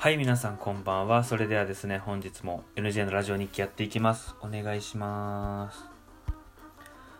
[0.00, 1.24] はい、皆さんこんばんは。
[1.24, 4.36] それではですね、本日も NJ のラジオ日記やっていきます。
[4.40, 5.86] お願いします。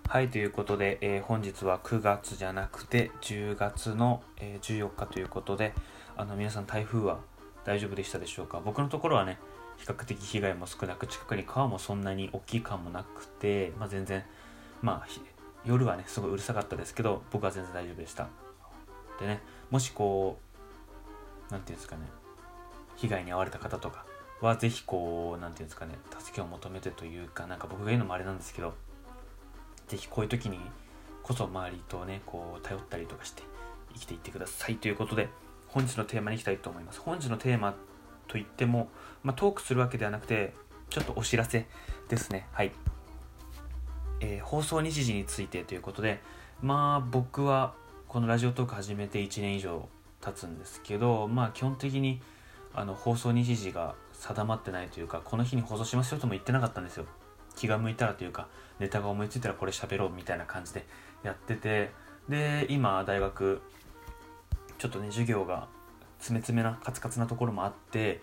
[0.09, 5.75] はい、ということで、えー本日は9月じゃなくて10月の、えー14日ということで、
[6.17, 7.19] あの皆さん台風は
[7.65, 8.61] 大丈夫でしたでしょうか？
[8.65, 9.41] 僕のところはね、
[9.79, 14.23] 比較的被害も少なく、近くに川もそんなに大きい川もなくて、まあ全然、
[14.83, 15.07] まあ
[15.65, 18.29] 夜はね、すごいうるさかったですけど、僕は全然大丈夫でした。
[19.19, 20.39] でね、もしこ
[21.51, 22.03] う、なんていうんですかね、
[22.99, 24.05] 被害に遭われた方とか
[24.41, 28.75] はぜひこうなんていうんですかね助けを求めてというかなんか僕が言うのもあれなんですけど
[29.89, 30.59] ぜひこういう時に
[31.23, 33.43] こそ周りとねこう頼ったりとかして
[33.95, 35.29] 生きていってくださいということで
[35.69, 37.01] 本日のテーマに行きたいと思います。
[37.01, 37.75] 本日のテーマ
[38.27, 38.89] といっても、
[39.23, 40.55] まあ、トークするわけではなくて
[40.91, 41.67] ちょっとお知らせ
[42.09, 42.47] ですね。
[42.53, 42.73] はい、
[44.21, 46.21] えー放送日時についてということで
[46.63, 47.75] まあ僕は
[48.09, 49.89] このラジオトーク始めて1年以上
[50.23, 52.23] 経つんですけどまあ基本的に
[52.75, 57.07] あの放送日時が定まってないというかこの日に放送しますよとも言ってなかったんですよ。
[57.57, 58.47] 気が向いたらというか
[58.79, 60.87] ネタが思いついたらこれ喋ろうみたいな感じで
[61.25, 61.91] やってて
[62.29, 63.61] で今大学
[64.79, 65.67] ちょっとね授業が
[66.19, 68.21] 詰め詰めなカツカツなところもあって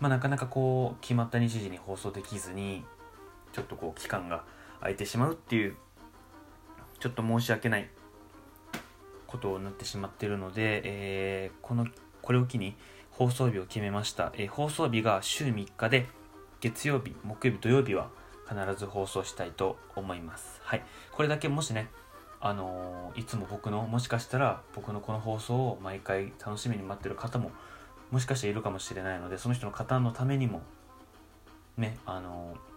[0.00, 2.84] まあなかなかこう決まった日時に放送できずに
[3.52, 4.44] ちょっとこう期間が
[4.80, 5.76] 空いてしまうっていう
[7.00, 7.88] ちょっと申し訳ない
[9.26, 11.86] ことになってしまってるので、えーこの
[12.22, 12.74] これを機に
[13.16, 16.08] 放送日を決めました、え放送日が週3日で
[16.60, 18.08] 月曜日木曜日土曜日は
[18.48, 20.60] 必ず放送したいと思います。
[20.64, 20.82] はい。
[21.12, 21.90] これだけもしね
[22.40, 27.52] あのーいつも僕のもしかしたら僕のこの放送を毎回楽しみに待ってる方も
[28.10, 30.62] もしかしているかもしれないのでその人の方のためにも
[31.76, 32.74] ねあのー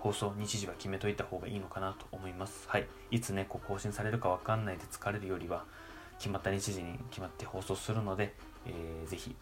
[0.00, 2.68] 放送日時は決めといた方がいいのかなと思います。
[2.68, 2.86] はい。
[3.10, 5.64] いつねこう更新されるかわかんないで疲れるよりは
[6.18, 8.34] 決まった日時に決まって放送するので、
[8.66, 9.34] えーぜひ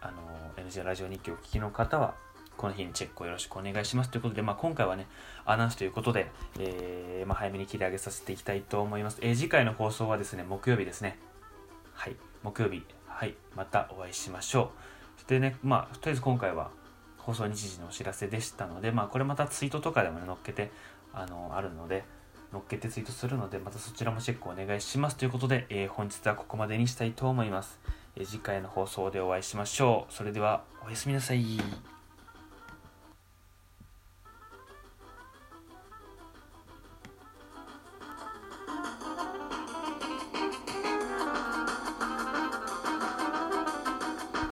[0.00, 2.14] あの NG ラジオ日記をお聞きの方は
[2.56, 5.06] この日にチェックをよろしくお願いしますということで、まあ、今回はね
[5.44, 11.18] アナウンスということで、えーまあ、早めに切り上げさせていきたいと思います、えー次回の放送はですね木曜日ですね。
[11.94, 12.16] はい。
[12.42, 12.82] 木曜日。
[13.06, 13.34] はい。
[13.54, 14.68] またお会いしましょう。
[15.16, 16.70] そしてねまあとりあえず今回は
[17.18, 20.72] 放送日時のお知らせでしたのでまあこれまたツイートとかでもね載っけて
[21.14, 22.04] あのあるので
[22.52, 25.16] 乗っけてツイートするのでまたそちらもチェックお願いします。
[25.16, 27.80] ということで、えー本日はここまでにしたいと思います、
[28.16, 30.12] えー次回の放送でお会いしましょう。
[30.12, 32.01] それではおやすみなさい。